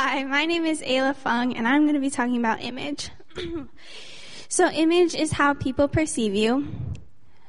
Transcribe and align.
Hi, 0.00 0.22
my 0.22 0.46
name 0.46 0.64
is 0.64 0.80
Ayla 0.80 1.16
Fung, 1.16 1.56
and 1.56 1.66
I'm 1.66 1.82
going 1.82 1.96
to 1.96 2.00
be 2.00 2.08
talking 2.08 2.36
about 2.36 2.62
image. 2.62 3.10
so, 4.48 4.70
image 4.70 5.16
is 5.16 5.32
how 5.32 5.54
people 5.54 5.88
perceive 5.88 6.36
you, 6.36 6.68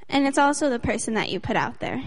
and 0.10 0.26
it's 0.26 0.40
also 0.40 0.68
the 0.68 0.80
person 0.80 1.14
that 1.14 1.30
you 1.30 1.40
put 1.40 1.56
out 1.56 1.80
there. 1.80 2.04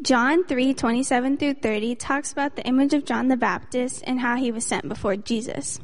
John 0.00 0.44
3 0.44 0.72
27 0.72 1.36
through 1.36 1.54
30 1.54 1.96
talks 1.96 2.30
about 2.30 2.54
the 2.54 2.64
image 2.64 2.94
of 2.94 3.04
John 3.04 3.26
the 3.26 3.36
Baptist 3.36 4.04
and 4.06 4.20
how 4.20 4.36
he 4.36 4.52
was 4.52 4.64
sent 4.64 4.88
before 4.88 5.16
Jesus. 5.16 5.80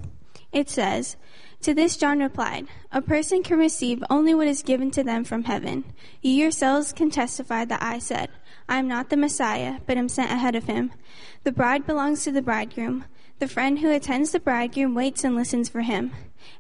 It 0.53 0.71
says, 0.71 1.17
To 1.63 1.75
this 1.75 1.97
John 1.97 2.21
replied, 2.21 2.69
A 2.93 3.03
person 3.03 3.43
can 3.43 3.59
receive 3.59 4.05
only 4.11 4.33
what 4.33 4.47
is 4.47 4.63
given 4.63 4.93
to 4.93 5.03
them 5.03 5.25
from 5.25 5.43
heaven. 5.43 5.93
You 6.21 6.35
yourselves 6.35 6.93
can 6.93 7.11
testify 7.11 7.65
that 7.65 7.83
I 7.83 7.99
said, 7.99 8.31
I 8.73 8.79
am 8.79 8.89
not 8.89 9.11
the 9.11 9.19
Messiah, 9.19 9.81
but 9.85 9.99
am 9.99 10.09
sent 10.09 10.33
ahead 10.33 10.55
of 10.55 10.65
him. 10.65 10.93
The 11.45 11.53
bride 11.53 11.85
belongs 11.87 12.25
to 12.25 12.33
the 12.33 12.41
bridegroom. 12.41 13.05
The 13.39 13.47
friend 13.47 13.81
who 13.81 13.93
attends 13.93 14.31
the 14.31 14.41
bridegroom 14.41 14.95
waits 14.95 15.25
and 15.25 15.37
listens 15.37 15.69
for 15.69 15.83
him, 15.83 16.13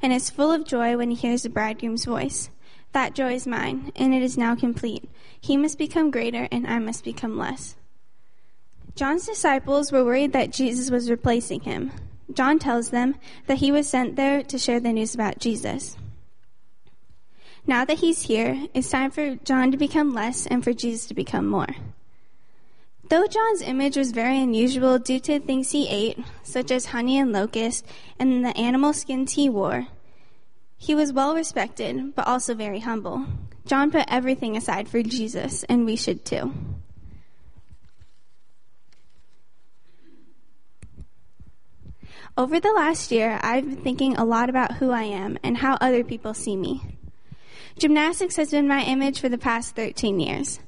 and 0.02 0.12
is 0.12 0.29
full 0.29 0.52
of 0.52 0.66
joy 0.66 0.95
when 0.98 1.09
he 1.09 1.16
hears 1.16 1.45
the 1.45 1.48
bridegroom's 1.48 2.05
voice. 2.05 2.51
That 2.93 3.15
joy 3.15 3.33
is 3.33 3.47
mine, 3.47 3.93
and 3.97 4.12
it 4.12 4.23
is 4.23 4.37
now 4.37 4.55
complete. 4.55 5.09
He 5.41 5.57
must 5.57 5.79
become 5.79 6.11
greater, 6.11 6.48
and 6.52 6.66
I 6.66 6.80
must 6.80 7.02
become 7.02 7.38
less. 7.38 7.77
John's 8.95 9.24
disciples 9.24 9.91
were 9.91 10.05
worried 10.05 10.35
that 10.35 10.52
Jesus 10.52 10.91
was 10.91 11.09
replacing 11.09 11.63
him. 11.63 11.93
John 12.30 12.59
tells 12.59 12.91
them 12.91 13.15
that 13.47 13.59
he 13.59 13.73
was 13.73 13.88
sent 13.88 14.16
there 14.16 14.43
to 14.43 14.59
share 14.59 14.80
the 14.80 14.93
news 14.93 15.15
about 15.15 15.38
Jesus. 15.38 15.97
Now 17.66 17.87
that 17.87 18.01
he's 18.01 18.21
here, 18.21 18.66
it's 18.74 18.91
time 18.91 19.10
for 19.10 19.37
John 19.37 19.71
to 19.71 19.79
become 19.79 20.13
less 20.13 20.47
and 20.47 20.63
for 20.63 20.74
Jesus 20.74 21.07
to 21.07 21.15
become 21.15 21.47
more. 21.47 21.69
Though 23.12 23.27
John's 23.27 23.61
image 23.61 23.98
was 23.98 24.11
very 24.11 24.41
unusual 24.41 24.98
due 24.98 25.21
to 25.21 25.39
things 25.39 25.73
he 25.73 25.87
ate, 25.87 26.19
such 26.43 26.71
as 26.71 26.87
honey 26.87 27.19
and 27.19 27.30
locust, 27.30 27.85
and 28.19 28.43
the 28.43 28.57
animal 28.57 28.95
skins 28.95 29.35
he 29.35 29.51
wore, 29.51 29.88
he 30.79 30.95
was 30.95 31.13
well 31.13 31.35
respected, 31.35 32.15
but 32.15 32.27
also 32.27 32.55
very 32.55 32.80
humble. 32.80 33.27
John 33.66 33.90
put 33.90 34.07
everything 34.09 34.57
aside 34.57 34.88
for 34.88 35.02
Jesus, 35.02 35.63
and 35.65 35.85
we 35.85 35.95
should 35.95 36.24
too. 36.24 36.55
Over 42.38 42.60
the 42.60 42.73
last 42.73 43.13
year, 43.13 43.38
I've 43.43 43.68
been 43.68 43.83
thinking 43.83 44.16
a 44.16 44.24
lot 44.24 44.49
about 44.49 44.77
who 44.77 44.90
I 44.90 45.02
am 45.02 45.38
and 45.43 45.59
how 45.59 45.77
other 45.83 46.02
people 46.02 46.33
see 46.33 46.57
me. 46.57 46.80
Gymnastics 47.79 48.37
has 48.37 48.52
been 48.52 48.66
my 48.66 48.83
image 48.85 49.21
for 49.21 49.29
the 49.29 49.37
past 49.37 49.77
13 49.77 50.18
years. 50.18 50.60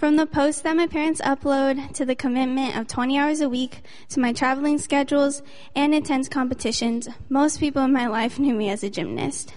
From 0.00 0.16
the 0.16 0.24
posts 0.24 0.62
that 0.62 0.76
my 0.76 0.86
parents 0.86 1.20
upload 1.20 1.92
to 1.92 2.06
the 2.06 2.14
commitment 2.14 2.74
of 2.74 2.88
20 2.88 3.18
hours 3.18 3.42
a 3.42 3.50
week 3.50 3.82
to 4.08 4.18
my 4.18 4.32
traveling 4.32 4.78
schedules 4.78 5.42
and 5.76 5.94
intense 5.94 6.26
competitions, 6.26 7.06
most 7.28 7.60
people 7.60 7.84
in 7.84 7.92
my 7.92 8.06
life 8.06 8.38
knew 8.38 8.54
me 8.54 8.70
as 8.70 8.82
a 8.82 8.88
gymnast. 8.88 9.52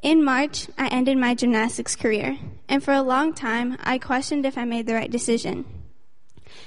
In 0.00 0.22
March, 0.22 0.68
I 0.78 0.86
ended 0.86 1.18
my 1.18 1.34
gymnastics 1.34 1.96
career, 1.96 2.38
and 2.68 2.84
for 2.84 2.94
a 2.94 3.02
long 3.02 3.34
time, 3.34 3.78
I 3.82 3.98
questioned 3.98 4.46
if 4.46 4.56
I 4.56 4.64
made 4.64 4.86
the 4.86 4.94
right 4.94 5.10
decision. 5.10 5.64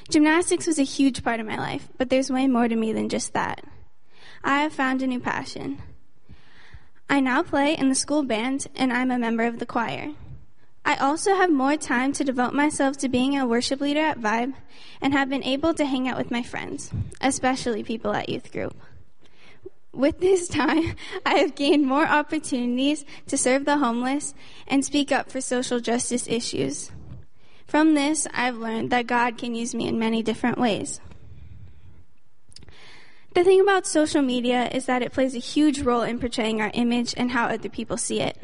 Gymnastics 0.09 0.67
was 0.67 0.79
a 0.79 0.83
huge 0.83 1.23
part 1.23 1.39
of 1.39 1.45
my 1.45 1.55
life, 1.55 1.87
but 1.97 2.09
there's 2.09 2.29
way 2.29 2.45
more 2.45 2.67
to 2.67 2.75
me 2.75 2.91
than 2.91 3.07
just 3.07 3.31
that. 3.31 3.63
I 4.43 4.63
have 4.63 4.73
found 4.73 5.01
a 5.01 5.07
new 5.07 5.21
passion. 5.21 5.81
I 7.09 7.21
now 7.21 7.41
play 7.41 7.77
in 7.77 7.87
the 7.87 7.95
school 7.95 8.23
band, 8.23 8.67
and 8.75 8.91
I'm 8.91 9.11
a 9.11 9.17
member 9.17 9.45
of 9.45 9.59
the 9.59 9.65
choir. 9.65 10.11
I 10.89 10.95
also 10.95 11.35
have 11.35 11.51
more 11.51 11.77
time 11.77 12.13
to 12.13 12.23
devote 12.23 12.55
myself 12.55 12.97
to 12.97 13.09
being 13.09 13.37
a 13.37 13.45
worship 13.45 13.79
leader 13.79 13.99
at 13.99 14.19
Vibe 14.19 14.55
and 14.99 15.13
have 15.13 15.29
been 15.29 15.43
able 15.43 15.71
to 15.75 15.85
hang 15.85 16.07
out 16.07 16.17
with 16.17 16.31
my 16.31 16.41
friends, 16.41 16.89
especially 17.21 17.83
people 17.83 18.11
at 18.15 18.27
youth 18.27 18.51
group. 18.51 18.75
With 19.93 20.19
this 20.19 20.47
time, 20.61 20.95
I 21.27 21.35
have 21.35 21.53
gained 21.53 21.85
more 21.85 22.07
opportunities 22.07 23.05
to 23.27 23.37
serve 23.37 23.65
the 23.65 23.77
homeless 23.77 24.33
and 24.67 24.83
speak 24.83 25.11
up 25.11 25.31
for 25.31 25.41
social 25.41 25.79
justice 25.79 26.27
issues. 26.27 26.89
From 27.67 27.93
this, 27.93 28.27
I've 28.33 28.57
learned 28.57 28.89
that 28.89 29.05
God 29.05 29.37
can 29.37 29.53
use 29.53 29.75
me 29.75 29.87
in 29.87 29.99
many 29.99 30.23
different 30.23 30.57
ways. 30.57 30.99
The 33.35 33.43
thing 33.43 33.61
about 33.61 33.85
social 33.85 34.23
media 34.23 34.67
is 34.69 34.87
that 34.87 35.03
it 35.03 35.13
plays 35.13 35.35
a 35.35 35.39
huge 35.39 35.81
role 35.81 36.01
in 36.01 36.17
portraying 36.17 36.61
our 36.61 36.71
image 36.73 37.13
and 37.15 37.29
how 37.29 37.45
other 37.45 37.69
people 37.69 37.95
see 37.95 38.21
it. 38.21 38.39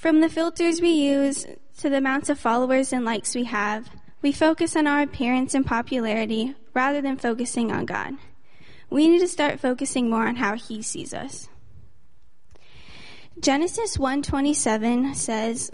From 0.00 0.22
the 0.22 0.30
filters 0.30 0.80
we 0.80 0.92
use 0.92 1.44
to 1.76 1.90
the 1.90 1.98
amounts 1.98 2.30
of 2.30 2.38
followers 2.38 2.90
and 2.90 3.04
likes 3.04 3.34
we 3.34 3.44
have, 3.44 3.90
we 4.22 4.32
focus 4.32 4.74
on 4.74 4.86
our 4.86 5.02
appearance 5.02 5.52
and 5.52 5.66
popularity 5.66 6.54
rather 6.72 7.02
than 7.02 7.18
focusing 7.18 7.70
on 7.70 7.84
God. 7.84 8.14
We 8.88 9.08
need 9.08 9.18
to 9.18 9.28
start 9.28 9.60
focusing 9.60 10.08
more 10.08 10.26
on 10.26 10.36
how 10.36 10.56
he 10.56 10.80
sees 10.80 11.12
us. 11.12 11.50
Genesis 13.38 13.98
1:27 13.98 15.14
says 15.14 15.70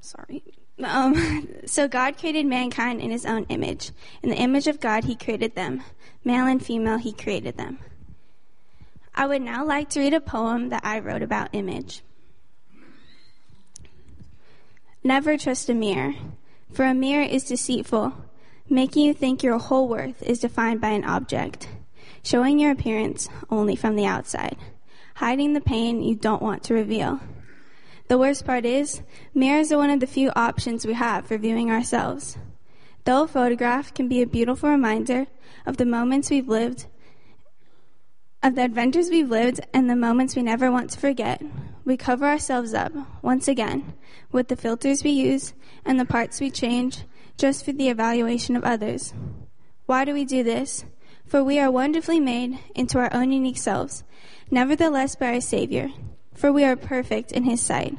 sorry. 0.00 0.42
Um, 0.82 1.46
so 1.66 1.86
God 1.86 2.18
created 2.18 2.46
mankind 2.46 3.00
in 3.00 3.12
his 3.12 3.24
own 3.24 3.44
image. 3.44 3.92
In 4.24 4.30
the 4.30 4.42
image 4.42 4.66
of 4.66 4.80
God 4.80 5.04
he 5.04 5.14
created 5.14 5.54
them. 5.54 5.84
Male 6.24 6.46
and 6.46 6.60
female 6.60 6.98
he 6.98 7.12
created 7.12 7.56
them. 7.56 7.78
I 9.20 9.26
would 9.26 9.42
now 9.42 9.66
like 9.66 9.90
to 9.90 10.00
read 10.00 10.14
a 10.14 10.20
poem 10.22 10.70
that 10.70 10.80
I 10.82 10.98
wrote 10.98 11.20
about 11.20 11.50
image. 11.52 12.00
Never 15.04 15.36
trust 15.36 15.68
a 15.68 15.74
mirror, 15.74 16.14
for 16.72 16.86
a 16.86 16.94
mirror 16.94 17.24
is 17.24 17.44
deceitful, 17.44 18.14
making 18.70 19.04
you 19.04 19.12
think 19.12 19.42
your 19.42 19.58
whole 19.58 19.88
worth 19.88 20.22
is 20.22 20.38
defined 20.38 20.80
by 20.80 20.88
an 20.92 21.04
object, 21.04 21.68
showing 22.22 22.58
your 22.58 22.70
appearance 22.70 23.28
only 23.50 23.76
from 23.76 23.94
the 23.94 24.06
outside, 24.06 24.56
hiding 25.16 25.52
the 25.52 25.60
pain 25.60 26.02
you 26.02 26.14
don't 26.14 26.40
want 26.40 26.62
to 26.64 26.72
reveal. 26.72 27.20
The 28.08 28.16
worst 28.16 28.46
part 28.46 28.64
is, 28.64 29.02
mirrors 29.34 29.70
are 29.70 29.76
one 29.76 29.90
of 29.90 30.00
the 30.00 30.06
few 30.06 30.32
options 30.34 30.86
we 30.86 30.94
have 30.94 31.26
for 31.26 31.36
viewing 31.36 31.70
ourselves. 31.70 32.38
Though 33.04 33.24
a 33.24 33.28
photograph 33.28 33.92
can 33.92 34.08
be 34.08 34.22
a 34.22 34.26
beautiful 34.26 34.70
reminder 34.70 35.26
of 35.66 35.76
the 35.76 35.84
moments 35.84 36.30
we've 36.30 36.48
lived, 36.48 36.86
of 38.42 38.54
the 38.54 38.64
adventures 38.64 39.10
we've 39.10 39.30
lived 39.30 39.60
and 39.74 39.88
the 39.88 39.96
moments 39.96 40.34
we 40.34 40.42
never 40.42 40.70
want 40.70 40.90
to 40.90 40.98
forget, 40.98 41.42
we 41.84 41.96
cover 41.96 42.26
ourselves 42.26 42.72
up, 42.72 42.92
once 43.22 43.48
again, 43.48 43.94
with 44.32 44.48
the 44.48 44.56
filters 44.56 45.04
we 45.04 45.10
use 45.10 45.52
and 45.84 46.00
the 46.00 46.04
parts 46.04 46.40
we 46.40 46.50
change 46.50 47.04
just 47.36 47.64
for 47.64 47.72
the 47.72 47.88
evaluation 47.88 48.56
of 48.56 48.64
others. 48.64 49.12
Why 49.86 50.04
do 50.04 50.14
we 50.14 50.24
do 50.24 50.42
this? 50.42 50.84
For 51.26 51.44
we 51.44 51.58
are 51.58 51.70
wonderfully 51.70 52.20
made 52.20 52.58
into 52.74 52.98
our 52.98 53.12
own 53.12 53.32
unique 53.32 53.58
selves, 53.58 54.04
nevertheless 54.50 55.16
by 55.16 55.34
our 55.34 55.40
Savior, 55.40 55.90
for 56.34 56.52
we 56.52 56.64
are 56.64 56.76
perfect 56.76 57.32
in 57.32 57.44
His 57.44 57.60
sight. 57.60 57.96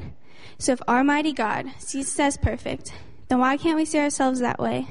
So 0.58 0.74
if 0.74 0.82
our 0.88 1.04
mighty 1.04 1.34
God 1.34 1.68
sees 1.78 2.08
us 2.08 2.20
as 2.20 2.38
perfect, 2.38 2.94
then 3.30 3.40
why 3.40 3.58
can't 3.58 3.78
we 3.78 3.86
see 3.86 4.00
ourselves 4.00 4.40
that 4.40 4.60
way? 4.60 4.88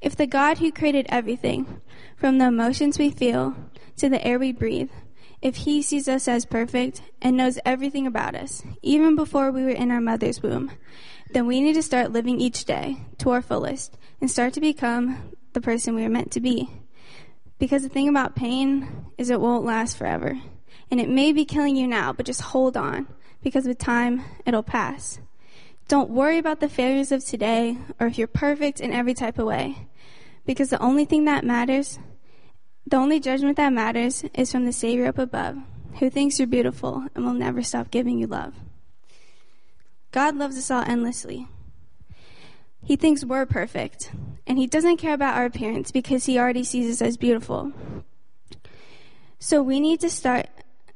If 0.00 0.16
the 0.16 0.26
God 0.26 0.58
who 0.58 0.72
created 0.72 1.06
everything, 1.08 1.80
from 2.16 2.38
the 2.38 2.46
emotions 2.46 2.98
we 2.98 3.10
feel 3.10 3.54
to 4.00 4.08
the 4.08 4.26
air 4.26 4.38
we 4.38 4.52
breathe, 4.52 4.90
if 5.42 5.56
he 5.56 5.82
sees 5.82 6.08
us 6.08 6.26
as 6.26 6.44
perfect 6.44 7.02
and 7.20 7.36
knows 7.36 7.58
everything 7.64 8.06
about 8.06 8.34
us, 8.34 8.62
even 8.82 9.14
before 9.14 9.50
we 9.50 9.62
were 9.62 9.70
in 9.70 9.90
our 9.90 10.00
mother's 10.00 10.42
womb, 10.42 10.70
then 11.32 11.46
we 11.46 11.60
need 11.60 11.74
to 11.74 11.82
start 11.82 12.12
living 12.12 12.40
each 12.40 12.64
day 12.64 12.98
to 13.18 13.30
our 13.30 13.42
fullest 13.42 13.96
and 14.20 14.30
start 14.30 14.54
to 14.54 14.60
become 14.60 15.32
the 15.52 15.60
person 15.60 15.94
we 15.94 16.04
are 16.04 16.10
meant 16.10 16.30
to 16.32 16.40
be. 16.40 16.68
Because 17.58 17.82
the 17.82 17.88
thing 17.88 18.08
about 18.08 18.34
pain 18.34 19.06
is 19.18 19.30
it 19.30 19.40
won't 19.40 19.64
last 19.64 19.96
forever. 19.96 20.38
And 20.90 21.00
it 21.00 21.08
may 21.08 21.32
be 21.32 21.44
killing 21.44 21.76
you 21.76 21.86
now, 21.86 22.12
but 22.12 22.26
just 22.26 22.40
hold 22.40 22.76
on 22.76 23.06
because 23.42 23.66
with 23.66 23.78
time 23.78 24.24
it'll 24.46 24.62
pass. 24.62 25.20
Don't 25.88 26.10
worry 26.10 26.38
about 26.38 26.60
the 26.60 26.68
failures 26.68 27.12
of 27.12 27.24
today 27.24 27.76
or 27.98 28.06
if 28.06 28.18
you're 28.18 28.26
perfect 28.26 28.80
in 28.80 28.92
every 28.92 29.14
type 29.14 29.38
of 29.38 29.46
way. 29.46 29.88
Because 30.46 30.70
the 30.70 30.82
only 30.82 31.04
thing 31.04 31.26
that 31.26 31.44
matters 31.44 31.98
the 32.90 32.96
only 32.96 33.20
judgment 33.20 33.56
that 33.56 33.72
matters 33.72 34.24
is 34.34 34.50
from 34.50 34.66
the 34.66 34.72
Savior 34.72 35.06
up 35.06 35.18
above, 35.18 35.56
who 36.00 36.10
thinks 36.10 36.38
you're 36.38 36.48
beautiful 36.48 37.06
and 37.14 37.24
will 37.24 37.32
never 37.32 37.62
stop 37.62 37.90
giving 37.90 38.18
you 38.18 38.26
love. 38.26 38.54
God 40.10 40.36
loves 40.36 40.58
us 40.58 40.70
all 40.70 40.82
endlessly. 40.82 41.46
He 42.82 42.96
thinks 42.96 43.24
we're 43.24 43.46
perfect, 43.46 44.10
and 44.46 44.58
He 44.58 44.66
doesn't 44.66 44.96
care 44.96 45.14
about 45.14 45.36
our 45.36 45.44
appearance 45.44 45.92
because 45.92 46.26
He 46.26 46.38
already 46.38 46.64
sees 46.64 46.90
us 46.90 47.00
as 47.00 47.16
beautiful. 47.16 47.72
So 49.38 49.62
we 49.62 49.78
need 49.78 50.00
to 50.00 50.10
start, 50.10 50.48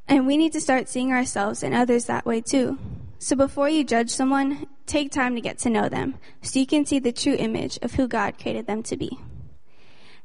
and 0.08 0.26
we 0.26 0.36
need 0.36 0.52
to 0.54 0.60
start 0.60 0.88
seeing 0.88 1.12
ourselves 1.12 1.62
and 1.62 1.74
others 1.74 2.06
that 2.06 2.26
way 2.26 2.40
too. 2.40 2.78
So 3.20 3.36
before 3.36 3.68
you 3.68 3.84
judge 3.84 4.10
someone, 4.10 4.66
take 4.86 5.12
time 5.12 5.36
to 5.36 5.40
get 5.40 5.58
to 5.60 5.70
know 5.70 5.88
them 5.88 6.16
so 6.42 6.58
you 6.58 6.66
can 6.66 6.84
see 6.84 6.98
the 6.98 7.12
true 7.12 7.36
image 7.38 7.78
of 7.82 7.94
who 7.94 8.08
God 8.08 8.38
created 8.38 8.66
them 8.66 8.82
to 8.82 8.96
be. 8.96 9.18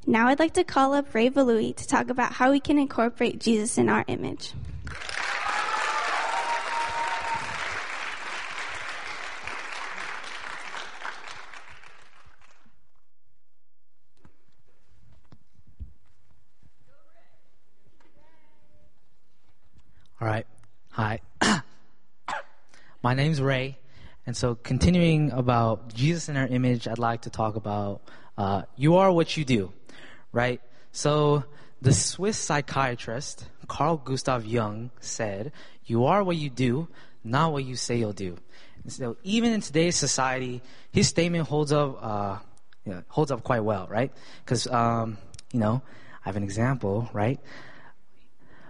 Now 0.05 0.27
I'd 0.27 0.39
like 0.39 0.53
to 0.53 0.63
call 0.63 0.93
up 0.93 1.13
Ray 1.13 1.29
Valui 1.29 1.75
to 1.75 1.87
talk 1.87 2.09
about 2.09 2.31
how 2.33 2.51
we 2.51 2.59
can 2.59 2.79
incorporate 2.79 3.39
Jesus 3.39 3.77
in 3.77 3.89
our 3.89 4.05
image. 4.07 4.53
All 20.21 20.27
right. 20.27 20.45
Hi. 20.89 21.21
My 23.03 23.13
name's 23.13 23.41
Ray. 23.41 23.77
And 24.25 24.35
so, 24.35 24.55
continuing 24.55 25.31
about 25.31 25.93
Jesus 25.93 26.27
in 26.27 26.35
our 26.35 26.45
image, 26.45 26.87
I'd 26.87 26.99
like 26.99 27.21
to 27.21 27.29
talk 27.29 27.55
about 27.55 28.01
uh, 28.37 28.63
you 28.75 28.97
are 28.97 29.11
what 29.11 29.37
you 29.37 29.45
do 29.45 29.71
right? 30.31 30.61
So, 30.91 31.43
the 31.81 31.93
Swiss 31.93 32.37
psychiatrist 32.37 33.47
Carl 33.69 33.97
Gustav 33.97 34.45
Jung 34.45 34.91
said, 34.99 35.53
You 35.85 36.05
are 36.05 36.23
what 36.23 36.35
you 36.35 36.49
do, 36.49 36.89
not 37.23 37.53
what 37.53 37.63
you 37.63 37.75
say 37.75 37.97
you'll 37.97 38.11
do. 38.11 38.37
And 38.83 38.91
so, 38.91 39.15
even 39.23 39.53
in 39.53 39.61
today's 39.61 39.95
society, 39.95 40.61
his 40.91 41.07
statement 41.07 41.47
holds 41.47 41.71
up, 41.71 41.99
uh, 42.01 42.37
you 42.85 42.93
know, 42.93 43.03
holds 43.07 43.31
up 43.31 43.43
quite 43.43 43.63
well, 43.63 43.87
right? 43.89 44.11
Because, 44.43 44.67
um, 44.67 45.17
you 45.53 45.59
know, 45.59 45.81
I 46.25 46.29
have 46.29 46.35
an 46.35 46.43
example, 46.43 47.09
right? 47.13 47.39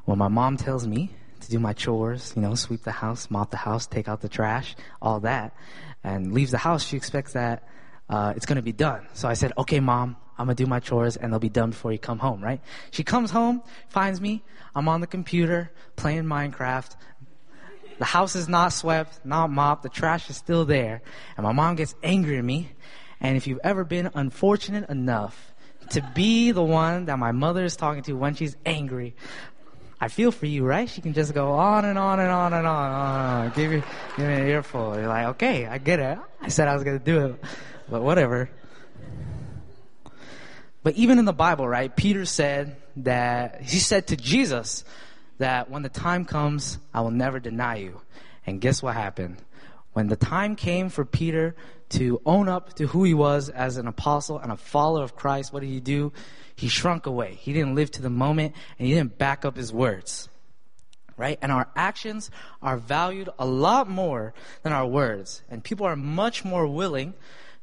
When 0.06 0.18
my 0.18 0.28
mom 0.28 0.58
tells 0.58 0.86
me 0.86 1.12
to 1.42 1.50
do 1.50 1.60
my 1.60 1.74
chores, 1.74 2.34
you 2.36 2.42
know, 2.42 2.56
sweep 2.56 2.84
the 2.84 2.92
house, 2.92 3.32
mop 3.32 3.52
the 3.52 3.58
house, 3.58 3.88
take 3.88 4.08
out 4.08 4.22
the 4.22 4.30
trash, 4.30 4.76
all 5.02 5.22
that, 5.22 5.56
and 6.04 6.34
leaves 6.34 6.52
the 6.52 6.58
house, 6.58 6.84
she 6.84 6.98
expects 6.98 7.34
that 7.34 7.64
uh, 8.10 8.34
it's 8.36 8.46
going 8.46 8.58
to 8.58 8.62
be 8.62 8.72
done. 8.72 9.08
So 9.14 9.28
I 9.28 9.34
said, 9.34 9.54
okay, 9.58 9.80
mom, 9.80 10.18
I'm 10.40 10.48
to 10.48 10.56
do 10.56 10.66
my 10.66 10.80
chores 10.80 11.18
and 11.18 11.32
they'll 11.32 11.40
be 11.40 11.50
done 11.50 11.72
before 11.72 11.92
you 11.92 12.00
come 12.00 12.18
home, 12.18 12.42
right? 12.42 12.62
She 12.92 13.04
comes 13.04 13.30
home, 13.30 13.62
finds 13.90 14.22
me, 14.22 14.42
I'm 14.74 14.88
on 14.88 15.02
the 15.02 15.08
computer 15.08 15.70
playing 15.98 16.24
Minecraft. 16.24 16.96
The 17.98 18.06
house 18.06 18.38
is 18.38 18.48
not 18.48 18.72
swept, 18.72 19.26
not 19.26 19.52
mopped, 19.52 19.84
the 19.84 19.90
trash 19.90 20.30
is 20.30 20.38
still 20.38 20.64
there, 20.64 21.02
and 21.36 21.44
my 21.44 21.52
mom 21.52 21.76
gets 21.76 21.94
angry 22.02 22.38
at 22.38 22.46
me. 22.46 22.72
And 23.20 23.36
if 23.36 23.48
you've 23.48 23.60
ever 23.66 23.84
been 23.84 24.10
unfortunate 24.14 24.90
enough 24.90 25.54
to 25.90 26.02
be 26.16 26.52
the 26.52 26.64
one 26.64 27.06
that 27.06 27.20
my 27.20 27.34
mother 27.34 27.66
is 27.66 27.76
talking 27.76 28.04
to 28.04 28.14
when 28.14 28.36
she's 28.36 28.56
angry, 28.66 29.16
I 30.00 30.08
feel 30.08 30.32
for 30.32 30.46
you, 30.46 30.66
right? 30.66 30.90
She 30.90 31.02
can 31.02 31.12
just 31.12 31.34
go 31.34 31.52
on 31.52 31.84
and 31.84 32.00
on 32.00 32.22
and 32.22 32.32
on 32.32 32.54
and 32.54 32.66
on. 32.66 32.86
and 32.86 32.96
on. 32.96 33.52
Give 33.54 33.74
you, 33.74 33.84
give 34.16 34.26
me 34.26 34.36
an 34.36 34.48
earful. 34.48 34.96
You're 34.96 35.10
like, 35.10 35.28
okay, 35.28 35.66
I 35.66 35.78
get 35.78 36.00
it. 36.00 36.18
I 36.42 36.48
said 36.48 36.70
I 36.70 36.74
was 36.74 36.86
going 36.86 36.98
to 36.98 37.04
do 37.04 37.26
it, 37.26 37.44
but 37.90 38.02
whatever. 38.02 38.50
But 40.84 40.96
even 40.96 41.20
in 41.20 41.26
the 41.26 41.34
Bible, 41.34 41.68
right, 41.68 41.94
Peter 41.94 42.26
said 42.26 42.78
that, 42.98 43.62
he 43.62 43.80
said 43.80 44.08
to 44.08 44.16
Jesus 44.16 44.84
that 45.38 45.70
when 45.70 45.84
the 45.84 45.90
time 45.90 46.26
comes, 46.26 46.80
I 46.94 47.02
will 47.02 47.12
never 47.12 47.40
deny 47.40 47.78
you. 47.78 48.02
And 48.46 48.62
guess 48.62 48.82
what 48.82 48.94
happened? 48.94 49.38
When 49.94 50.08
the 50.08 50.16
time 50.16 50.56
came 50.56 50.90
for 50.90 51.04
Peter 51.04 51.56
to 51.90 52.22
own 52.26 52.48
up 52.48 52.74
to 52.76 52.88
who 52.88 53.04
he 53.04 53.14
was 53.14 53.50
as 53.50 53.78
an 53.78 53.88
apostle 53.88 54.38
and 54.38 54.52
a 54.52 54.58
follower 54.58 55.04
of 55.04 55.16
Christ, 55.16 55.52
what 55.52 55.62
did 55.62 55.70
he 55.70 55.80
do? 55.80 56.14
He 56.56 56.68
shrunk 56.68 57.06
away. 57.06 57.38
He 57.40 57.54
didn't 57.54 57.76
live 57.76 57.92
to 57.92 58.02
the 58.02 58.10
moment 58.10 58.54
and 58.78 58.88
he 58.88 58.94
didn't 58.94 59.18
back 59.18 59.46
up 59.46 59.58
his 59.58 59.74
words. 59.74 60.30
Right? 61.18 61.38
And 61.42 61.52
our 61.52 61.68
actions 61.76 62.32
are 62.62 62.78
valued 62.78 63.30
a 63.38 63.46
lot 63.46 63.90
more 63.90 64.34
than 64.64 64.72
our 64.72 64.88
words. 64.88 65.42
And 65.50 65.64
people 65.64 65.86
are 65.86 65.98
much 65.98 66.46
more 66.46 66.66
willing 66.66 67.14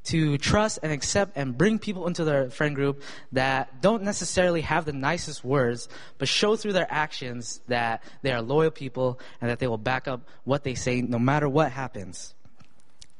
to 0.07 0.39
trust 0.39 0.79
and 0.83 0.93
accept 0.93 1.33
and 1.37 1.57
bring 1.57 1.79
people 1.79 2.07
into 2.07 2.25
their 2.25 2.51
friend 2.51 2.75
group 2.75 3.03
that 3.33 3.81
don't 3.83 4.03
necessarily 4.03 4.61
have 4.63 4.85
the 4.85 4.93
nicest 4.93 5.45
words, 5.45 5.89
but 6.19 6.29
show 6.29 6.57
through 6.57 6.73
their 6.73 6.87
actions 6.91 7.61
that 7.69 8.03
they 8.23 8.33
are 8.33 8.41
loyal 8.41 8.71
people 8.71 9.21
and 9.41 9.51
that 9.51 9.59
they 9.59 9.67
will 9.67 9.79
back 9.79 10.09
up 10.09 10.29
what 10.45 10.65
they 10.65 10.75
say 10.75 11.03
no 11.03 11.19
matter 11.19 11.49
what 11.49 11.73
happens. 11.73 12.35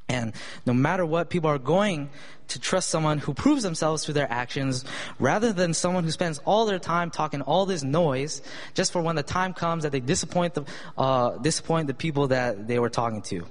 And 0.09 0.35
no 0.65 0.73
matter 0.73 1.05
what, 1.05 1.31
people 1.31 1.51
are 1.51 1.59
going 1.59 2.11
to 2.49 2.61
trust 2.61 2.91
someone 2.91 3.19
who 3.19 3.35
proves 3.35 3.65
themselves 3.65 4.05
through 4.05 4.15
their 4.15 4.31
actions 4.31 4.85
rather 5.19 5.53
than 5.53 5.75
someone 5.75 6.05
who 6.05 6.13
spends 6.13 6.39
all 6.45 6.67
their 6.67 6.79
time 6.79 7.11
talking 7.11 7.43
all 7.43 7.67
this 7.67 7.83
noise 7.83 8.41
just 8.75 8.93
for 8.93 9.03
when 9.03 9.17
the 9.17 9.25
time 9.25 9.53
comes 9.53 9.83
that 9.83 9.91
they 9.91 9.99
disappoint 9.99 10.55
the, 10.55 10.65
uh, 10.97 11.37
disappoint 11.39 11.89
the 11.89 11.95
people 11.95 12.29
that 12.29 12.69
they 12.69 12.79
were 12.79 12.91
talking 12.91 13.23
to. 13.23 13.45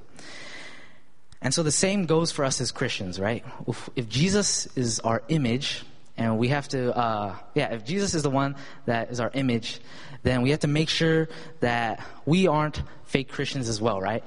And 1.45 1.53
so 1.53 1.61
the 1.61 1.71
same 1.71 2.07
goes 2.07 2.31
for 2.31 2.43
us 2.43 2.59
as 2.59 2.71
Christians, 2.71 3.19
right? 3.19 3.45
If, 3.67 3.87
if 3.95 4.09
Jesus 4.09 4.67
is 4.75 4.99
our 5.01 5.21
image, 5.27 5.85
and 6.17 6.39
we 6.39 6.47
have 6.47 6.67
to, 6.69 6.97
uh, 6.97 7.35
yeah, 7.53 7.71
if 7.71 7.85
Jesus 7.85 8.15
is 8.15 8.23
the 8.23 8.31
one 8.31 8.55
that 8.87 9.11
is 9.11 9.19
our 9.19 9.29
image, 9.31 9.79
then 10.23 10.41
we 10.41 10.49
have 10.49 10.61
to 10.61 10.67
make 10.67 10.89
sure 10.89 11.29
that 11.59 12.03
we 12.25 12.47
aren't 12.47 12.81
fake 13.03 13.29
Christians 13.29 13.69
as 13.69 13.79
well, 13.79 14.01
right? 14.01 14.23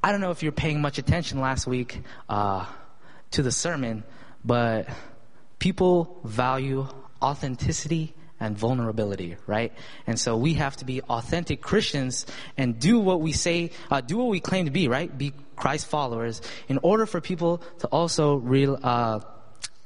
I 0.00 0.12
don't 0.12 0.20
know 0.20 0.30
if 0.30 0.44
you're 0.44 0.52
paying 0.52 0.80
much 0.80 0.98
attention 0.98 1.40
last 1.40 1.66
week 1.66 2.00
uh, 2.28 2.66
to 3.32 3.42
the 3.42 3.50
sermon, 3.50 4.04
but 4.44 4.86
people 5.58 6.20
value 6.22 6.86
authenticity 7.20 8.14
and 8.44 8.58
vulnerability, 8.58 9.36
right? 9.46 9.72
And 10.06 10.18
so 10.18 10.36
we 10.36 10.54
have 10.54 10.76
to 10.76 10.84
be 10.84 11.00
authentic 11.02 11.62
Christians 11.62 12.26
and 12.56 12.78
do 12.78 13.00
what 13.00 13.20
we 13.20 13.32
say, 13.32 13.70
uh, 13.90 14.00
do 14.00 14.18
what 14.18 14.28
we 14.28 14.40
claim 14.40 14.66
to 14.66 14.70
be, 14.70 14.86
right? 14.88 15.16
Be 15.16 15.32
Christ 15.56 15.86
followers 15.86 16.42
in 16.68 16.78
order 16.82 17.06
for 17.06 17.20
people 17.20 17.62
to 17.78 17.86
also 17.88 18.36
real, 18.36 18.78
uh, 18.82 19.20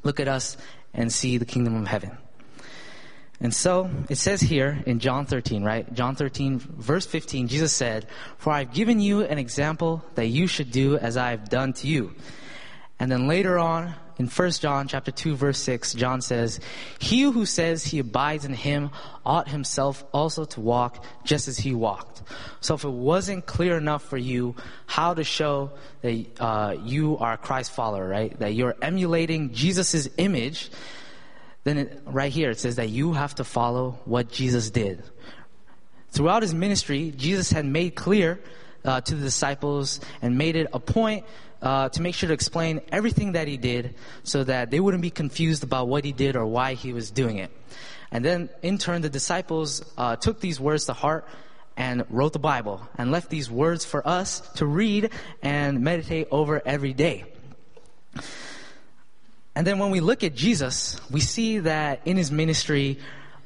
look 0.03 0.19
at 0.21 0.29
us 0.29 0.57
and 0.93 1.13
see 1.13 1.39
the 1.39 1.45
kingdom 1.45 1.77
of 1.77 1.87
heaven. 1.87 2.19
And 3.41 3.55
so 3.55 3.89
it 4.09 4.17
says 4.17 4.41
here 4.41 4.83
in 4.85 4.99
John 4.99 5.25
13, 5.25 5.63
right? 5.63 5.93
John 5.95 6.17
13, 6.17 6.59
verse 6.59 7.07
15, 7.07 7.47
Jesus 7.47 7.73
said, 7.73 8.07
For 8.39 8.53
I've 8.53 8.73
given 8.75 8.99
you 8.99 9.23
an 9.23 9.39
example 9.39 10.05
that 10.17 10.27
you 10.27 10.49
should 10.49 10.73
do 10.73 10.97
as 10.97 11.17
I 11.17 11.31
have 11.31 11.49
done 11.49 11.73
to 11.75 11.87
you. 11.87 12.15
And 12.99 13.13
then 13.13 13.29
later 13.29 13.57
on, 13.57 13.95
in 14.19 14.26
1 14.26 14.50
John 14.53 14.88
chapter 14.88 15.12
2 15.12 15.37
verse 15.37 15.59
6, 15.61 15.94
John 15.94 16.20
says, 16.20 16.59
He 16.99 17.23
who 17.23 17.47
says 17.47 17.85
he 17.85 18.00
abides 18.00 18.44
in 18.44 18.53
him 18.53 18.91
ought 19.25 19.49
himself 19.49 20.05
also 20.12 20.44
to 20.47 20.61
walk 20.61 21.05
just 21.25 21.47
as 21.47 21.56
he 21.59 21.73
walked. 21.73 22.23
So 22.61 22.75
if 22.75 22.85
it 22.85 22.91
wasn't 22.91 23.47
clear 23.47 23.76
enough 23.76 24.03
for 24.03 24.19
you 24.19 24.56
how 24.87 25.15
to 25.15 25.23
show 25.23 25.70
that 26.03 26.26
uh, 26.41 26.76
you 26.82 27.17
are 27.19 27.35
a 27.35 27.37
Christ 27.37 27.70
follower, 27.70 28.09
right? 28.09 28.37
That 28.41 28.55
you're 28.55 28.75
emulating 28.82 29.53
Jesus' 29.53 30.09
image, 30.17 30.71
then 31.62 31.79
it, 31.79 32.03
right 32.05 32.32
here 32.32 32.50
it 32.50 32.59
says 32.59 32.76
that 32.76 32.88
you 32.88 33.12
have 33.12 33.37
to 33.37 33.44
follow 33.44 33.99
what 34.05 34.31
Jesus 34.31 34.71
did. 34.71 35.03
Throughout 36.11 36.43
his 36.43 36.55
ministry, 36.55 37.12
Jesus 37.17 37.53
had 37.53 37.67
made 37.67 37.94
clear 37.94 38.41
uh, 38.88 39.00
to 39.02 39.14
the 39.14 39.23
disciples 39.23 40.00
and 40.23 40.38
made 40.38 40.56
it 40.56 40.67
a 40.73 40.81
point 40.81 41.25
uh, 41.61 41.88
to 41.90 42.00
make 42.00 42.14
sure 42.14 42.29
to 42.29 42.32
explain 42.32 42.81
everything 42.90 43.32
that 43.32 43.46
he 43.46 43.56
did 43.56 43.94
so 44.23 44.44
that 44.44 44.70
they 44.70 44.81
wouldn't 44.81 45.02
be 45.02 45.11
confused 45.11 45.62
about 45.62 45.88
what 45.88 46.05
he 46.05 46.12
did 46.12 46.37
or 46.37 46.46
why 46.46 46.75
he 46.75 46.92
was 46.92 47.11
doing 47.11 47.37
it. 47.38 47.50
And 48.11 48.25
then, 48.25 48.49
in 48.62 48.78
turn, 48.78 49.02
the 49.02 49.11
disciples 49.11 49.85
uh, 49.99 50.16
took 50.16 50.40
these 50.40 50.59
words 50.59 50.87
to 50.87 50.95
heart 50.95 51.28
and 51.76 52.04
wrote 52.09 52.33
the 52.33 52.38
Bible 52.38 52.80
and 52.97 53.12
left 53.12 53.28
these 53.28 53.50
words 53.50 53.85
for 53.85 54.07
us 54.07 54.40
to 54.57 54.64
read 54.64 55.11
and 55.42 55.83
meditate 55.83 56.28
over 56.30 56.62
every 56.64 56.95
day. 56.95 57.25
And 59.54 59.66
then 59.66 59.78
when 59.78 59.90
we 59.90 60.00
look 60.00 60.25
at 60.25 60.35
Jesus, 60.35 60.99
we 61.11 61.21
see 61.21 61.59
that 61.61 62.00
in 62.07 62.16
his 62.16 62.30
ministry, 62.30 62.99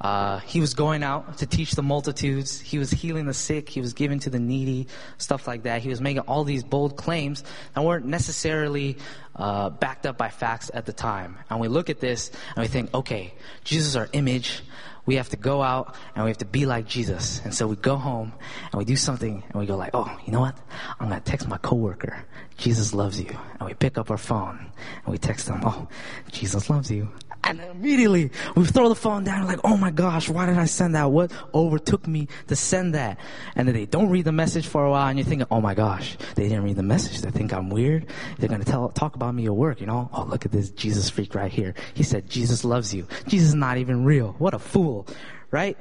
uh, 0.03 0.41
he 0.41 0.61
was 0.61 0.75
going 0.75 1.03
out 1.03 1.39
to 1.39 1.47
teach 1.47 1.73
the 1.73 1.83
multitudes. 1.83 2.61
He 2.61 2.79
was 2.79 2.91
healing 2.91 3.27
the 3.27 3.35
sick. 3.35 3.69
He 3.69 3.81
was 3.81 3.95
giving 3.95 4.19
to 4.21 4.31
the 4.31 4.41
needy, 4.41 4.89
stuff 5.17 5.47
like 5.47 5.63
that. 5.63 5.81
He 5.81 5.89
was 5.89 6.01
making 6.01 6.23
all 6.23 6.45
these 6.45 6.65
bold 6.65 6.97
claims 6.97 7.45
that 7.75 7.83
weren't 7.83 8.05
necessarily 8.05 8.99
uh, 9.37 9.71
backed 9.71 10.05
up 10.05 10.19
by 10.19 10.29
facts 10.29 10.71
at 10.75 10.87
the 10.87 10.93
time. 10.93 11.39
And 11.49 11.61
we 11.61 11.69
look 11.69 11.89
at 11.89 12.01
this 12.01 12.31
and 12.57 12.63
we 12.63 12.69
think, 12.69 12.93
okay, 12.93 13.33
Jesus 13.65 13.89
is 13.89 13.97
our 13.97 14.09
image 14.13 14.63
we 15.05 15.17
have 15.17 15.29
to 15.31 15.37
go 15.37 15.63
out 15.63 15.97
and 16.15 16.25
we 16.25 16.31
have 16.31 16.39
to 16.39 16.45
be 16.45 16.67
like 16.67 16.87
Jesus. 16.87 17.41
And 17.45 17.55
so 17.55 17.67
we 17.67 17.77
go 17.77 17.97
home 17.97 18.33
and 18.71 18.79
we 18.79 18.85
do 18.85 18.97
something 18.97 19.43
and 19.49 19.55
we 19.55 19.67
go 19.67 19.77
like, 19.77 19.91
oh, 19.95 20.17
you 20.25 20.33
know 20.33 20.41
what? 20.41 20.57
I'm 21.01 21.09
going 21.09 21.21
to 21.21 21.31
text 21.31 21.49
my 21.49 21.59
coworker. 21.59 22.25
Jesus 22.57 22.95
loves 22.95 23.21
you. 23.21 23.37
And 23.59 23.69
we 23.69 23.75
pick 23.75 23.99
up 23.99 24.11
our 24.11 24.19
phone 24.19 24.71
and 25.05 25.13
we 25.13 25.19
text 25.19 25.47
them, 25.47 25.61
oh, 25.65 25.89
Jesus 26.31 26.71
loves 26.71 26.91
you. 26.91 27.09
And 27.45 27.61
immediately 27.61 28.31
we 28.55 28.65
throw 28.67 28.89
the 28.89 28.95
phone 28.95 29.25
down 29.25 29.47
like, 29.47 29.59
oh 29.65 29.77
my 29.77 29.91
gosh, 29.91 30.29
why 30.29 30.47
did 30.47 30.59
I 30.59 30.67
send 30.67 30.95
that? 30.95 31.11
What 31.11 31.33
overtook 31.53 32.07
me 32.07 32.29
to 32.47 32.57
send 32.57 32.95
that? 32.95 33.19
And 33.57 33.67
then 33.67 33.75
they 33.75 33.85
don't 33.85 34.11
read 34.11 34.27
the 34.27 34.33
message 34.33 34.67
for 34.67 34.85
a 34.85 34.91
while 34.91 35.09
and 35.09 35.19
you're 35.19 35.27
thinking, 35.27 35.49
oh 35.51 35.61
my 35.61 35.75
gosh, 35.75 36.17
they 36.37 36.45
didn't 36.45 36.63
read 36.63 36.77
the 36.77 36.85
message. 36.85 37.21
They 37.21 37.31
think 37.31 37.53
I'm 37.53 37.69
weird. 37.69 38.07
They're 38.39 38.49
going 38.49 38.63
to 38.63 38.71
tell, 38.71 38.89
talk 38.91 39.17
about 39.17 39.35
me 39.35 39.47
at 39.47 39.55
work, 39.55 39.81
you 39.81 39.87
know? 39.87 40.09
Oh, 40.13 40.23
look 40.25 40.47
at 40.47 40.53
this 40.53 40.71
Jesus 40.71 41.11
freak 41.11 41.35
right 41.35 41.53
here. 41.53 41.75
He 41.95 42.05
said, 42.05 42.31
Jesus 42.31 42.65
loves 42.65 42.95
you. 42.95 43.09
Jesus 43.27 43.49
is 43.49 43.55
not 43.55 43.79
even 43.79 44.05
real. 44.05 44.37
What 44.39 44.55
a 44.55 44.61
fool, 44.61 45.09
right? 45.51 45.77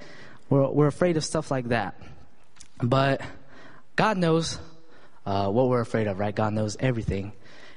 We're, 0.49 0.67
we're 0.69 0.87
afraid 0.87 1.15
of 1.15 1.23
stuff 1.23 1.51
like 1.51 1.69
that. 1.69 2.01
But 2.81 3.21
God 3.95 4.17
knows 4.17 4.57
uh, 5.27 5.49
what 5.49 5.69
we're 5.69 5.81
afraid 5.81 6.07
of, 6.07 6.17
right? 6.17 6.33
God 6.33 6.53
knows 6.53 6.75
everything. 6.79 7.33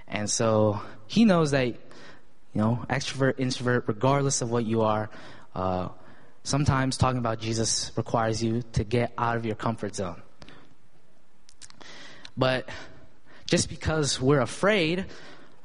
And 0.08 0.30
so 0.30 0.80
He 1.06 1.24
knows 1.24 1.50
that 1.50 1.76
you 2.54 2.60
know, 2.60 2.84
extrovert, 2.88 3.38
introvert, 3.38 3.84
regardless 3.86 4.40
of 4.40 4.50
what 4.50 4.64
you 4.64 4.82
are, 4.82 5.10
uh, 5.54 5.88
sometimes 6.44 6.96
talking 6.96 7.18
about 7.18 7.40
Jesus 7.40 7.90
requires 7.96 8.42
you 8.42 8.62
to 8.72 8.84
get 8.84 9.12
out 9.18 9.36
of 9.36 9.44
your 9.44 9.56
comfort 9.56 9.96
zone. 9.96 10.22
But 12.36 12.68
just 13.46 13.68
because 13.68 14.20
we're 14.20 14.40
afraid 14.40 15.06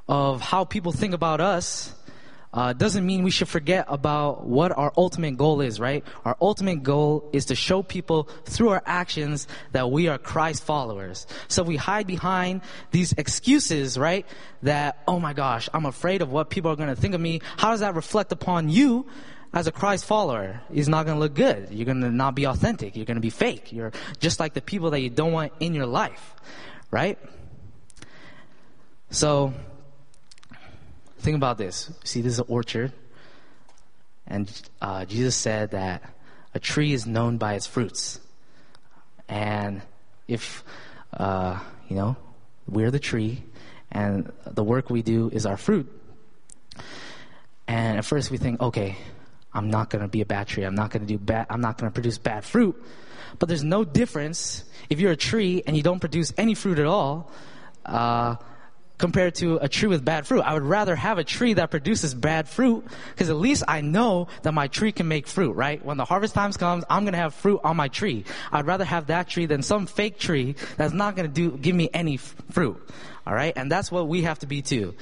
of 0.07 0.41
how 0.41 0.65
people 0.65 0.91
think 0.91 1.13
about 1.13 1.41
us, 1.41 1.93
uh, 2.51 2.73
doesn't 2.73 3.05
mean 3.05 3.23
we 3.23 3.29
should 3.29 3.47
forget 3.47 3.85
about 3.87 4.45
what 4.45 4.75
our 4.75 4.91
ultimate 4.97 5.37
goal 5.37 5.61
is, 5.61 5.79
right? 5.79 6.03
Our 6.25 6.35
ultimate 6.41 6.81
goal 6.81 7.29
is 7.31 7.45
to 7.45 7.55
show 7.55 7.83
people 7.83 8.23
through 8.45 8.69
our 8.69 8.81
actions 8.85 9.47
that 9.71 9.91
we 9.91 10.07
are 10.07 10.17
Christ 10.17 10.63
followers. 10.63 11.27
So 11.47 11.61
we 11.61 11.75
hide 11.75 12.07
behind 12.07 12.61
these 12.89 13.13
excuses, 13.13 13.99
right? 13.99 14.25
That, 14.63 15.03
oh 15.07 15.19
my 15.19 15.33
gosh, 15.33 15.69
I'm 15.73 15.85
afraid 15.85 16.23
of 16.23 16.31
what 16.31 16.49
people 16.49 16.71
are 16.71 16.75
going 16.75 16.89
to 16.89 16.99
think 16.99 17.13
of 17.13 17.21
me. 17.21 17.41
How 17.57 17.69
does 17.71 17.81
that 17.81 17.95
reflect 17.95 18.31
upon 18.31 18.69
you? 18.69 19.05
As 19.51 19.65
a 19.65 19.71
Christ 19.71 20.05
follower, 20.05 20.61
is 20.71 20.87
not 20.87 21.07
going 21.07 21.15
to 21.15 21.19
look 21.19 21.33
good. 21.33 21.69
You're 21.71 21.87
going 21.87 22.01
to 22.01 22.11
not 22.11 22.35
be 22.35 22.45
authentic. 22.45 22.95
You're 22.95 23.07
going 23.07 23.17
to 23.17 23.21
be 23.21 23.31
fake. 23.31 23.73
You're 23.73 23.91
just 24.19 24.39
like 24.39 24.53
the 24.53 24.61
people 24.61 24.91
that 24.91 24.99
you 24.99 25.09
don't 25.09 25.31
want 25.31 25.53
in 25.59 25.73
your 25.73 25.87
life, 25.87 26.35
right? 26.91 27.17
So, 29.09 29.55
think 31.19 31.35
about 31.35 31.57
this. 31.57 31.91
See, 32.03 32.21
this 32.21 32.33
is 32.33 32.39
an 32.39 32.45
orchard. 32.47 32.91
And 34.27 34.49
uh, 34.81 35.05
Jesus 35.05 35.35
said 35.35 35.71
that 35.71 36.03
a 36.53 36.59
tree 36.59 36.93
is 36.93 37.05
known 37.05 37.37
by 37.37 37.53
its 37.53 37.67
fruits. 37.67 38.19
And 39.27 39.81
if, 40.27 40.63
uh, 41.13 41.59
you 41.87 41.95
know, 41.95 42.15
we're 42.67 42.91
the 42.91 42.99
tree 42.99 43.43
and 43.91 44.31
the 44.45 44.63
work 44.63 44.89
we 44.89 45.01
do 45.01 45.29
is 45.33 45.45
our 45.45 45.57
fruit. 45.57 45.91
And 47.67 47.97
at 47.97 48.05
first 48.05 48.31
we 48.31 48.37
think, 48.37 48.61
okay, 48.61 48.97
I'm 49.53 49.69
not 49.69 49.89
going 49.89 50.03
to 50.03 50.07
be 50.07 50.21
a 50.21 50.25
bad 50.25 50.47
tree. 50.47 50.63
I'm 50.63 50.75
not 50.75 50.91
going 50.91 51.05
to 51.05 51.07
do 51.07 51.17
bad, 51.17 51.47
I'm 51.49 51.61
not 51.61 51.77
going 51.77 51.91
to 51.91 51.93
produce 51.93 52.17
bad 52.17 52.43
fruit. 52.45 52.81
But 53.37 53.49
there's 53.49 53.63
no 53.63 53.83
difference 53.83 54.63
if 54.89 54.99
you're 54.99 55.11
a 55.11 55.17
tree 55.17 55.63
and 55.65 55.77
you 55.77 55.83
don't 55.83 55.99
produce 55.99 56.33
any 56.37 56.55
fruit 56.55 56.79
at 56.79 56.85
all. 56.85 57.31
Uh, 57.85 58.35
compared 58.99 59.33
to 59.35 59.57
a 59.57 59.67
tree 59.67 59.87
with 59.87 60.05
bad 60.05 60.27
fruit. 60.27 60.41
I 60.41 60.53
would 60.53 60.63
rather 60.63 60.95
have 60.95 61.17
a 61.17 61.23
tree 61.23 61.53
that 61.53 61.71
produces 61.71 62.13
bad 62.13 62.47
fruit 62.47 62.85
because 63.11 63.29
at 63.29 63.37
least 63.37 63.63
I 63.67 63.81
know 63.81 64.27
that 64.43 64.53
my 64.53 64.67
tree 64.67 64.91
can 64.91 65.07
make 65.07 65.25
fruit, 65.25 65.53
right? 65.53 65.83
When 65.83 65.97
the 65.97 66.05
harvest 66.05 66.35
times 66.35 66.57
comes, 66.57 66.83
I'm 66.89 67.03
going 67.03 67.13
to 67.13 67.19
have 67.19 67.33
fruit 67.33 67.61
on 67.63 67.75
my 67.75 67.87
tree. 67.87 68.25
I'd 68.51 68.67
rather 68.67 68.85
have 68.85 69.07
that 69.07 69.27
tree 69.27 69.47
than 69.47 69.63
some 69.63 69.87
fake 69.87 70.19
tree 70.19 70.55
that's 70.77 70.93
not 70.93 71.15
going 71.15 71.27
to 71.27 71.33
do, 71.33 71.57
give 71.57 71.75
me 71.75 71.89
any 71.93 72.15
f- 72.15 72.35
fruit. 72.51 72.77
All 73.25 73.33
right. 73.33 73.53
And 73.55 73.71
that's 73.71 73.91
what 73.91 74.07
we 74.07 74.23
have 74.23 74.39
to 74.39 74.47
be 74.47 74.61
too. 74.61 74.93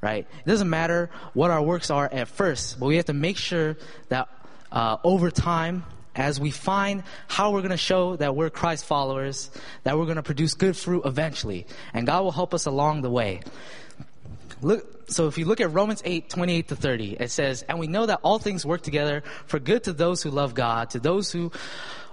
Right. 0.00 0.28
It 0.44 0.48
doesn't 0.48 0.70
matter 0.70 1.10
what 1.32 1.50
our 1.50 1.60
works 1.60 1.90
are 1.90 2.08
at 2.12 2.28
first, 2.28 2.78
but 2.78 2.86
we 2.86 2.96
have 2.96 3.06
to 3.06 3.14
make 3.14 3.36
sure 3.36 3.76
that 4.10 4.28
uh, 4.70 4.98
over 5.02 5.30
time 5.30 5.84
as 6.18 6.40
we 6.40 6.50
find 6.50 7.04
how 7.28 7.52
we're 7.52 7.60
going 7.60 7.70
to 7.70 7.76
show 7.76 8.16
that 8.16 8.34
we're 8.34 8.50
Christ 8.50 8.84
followers, 8.84 9.50
that 9.84 9.96
we're 9.96 10.04
going 10.04 10.16
to 10.16 10.22
produce 10.22 10.52
good 10.54 10.76
fruit 10.76 11.02
eventually. 11.06 11.66
And 11.94 12.06
God 12.06 12.24
will 12.24 12.32
help 12.32 12.52
us 12.52 12.66
along 12.66 13.02
the 13.02 13.10
way. 13.10 13.40
Look, 14.60 15.10
so 15.10 15.28
if 15.28 15.38
you 15.38 15.44
look 15.44 15.60
at 15.60 15.72
Romans 15.72 16.02
8, 16.04 16.28
28 16.28 16.68
to 16.68 16.76
30, 16.76 17.16
it 17.20 17.30
says, 17.30 17.62
And 17.68 17.78
we 17.78 17.86
know 17.86 18.06
that 18.06 18.18
all 18.24 18.40
things 18.40 18.66
work 18.66 18.82
together 18.82 19.22
for 19.46 19.60
good 19.60 19.84
to 19.84 19.92
those 19.92 20.22
who 20.22 20.30
love 20.30 20.54
God, 20.54 20.90
to 20.90 21.00
those 21.00 21.30
who 21.30 21.52